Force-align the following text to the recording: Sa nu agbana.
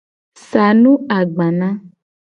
Sa 0.47 0.65
nu 0.81 0.91
agbana. 1.17 1.69